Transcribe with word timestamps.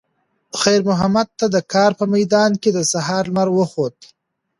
خیر 0.61 0.81
محمد 0.89 1.27
ته 1.39 1.45
د 1.55 1.57
کار 1.73 1.91
په 1.99 2.05
میدان 2.13 2.51
کې 2.61 2.69
د 2.73 2.79
سهار 2.91 3.23
لمر 3.29 3.47
وخوت. 3.57 3.97